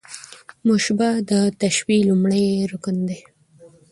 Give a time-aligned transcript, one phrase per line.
[0.67, 1.31] مشبه د
[1.61, 3.19] تشبېه لومړی رکن دﺉ.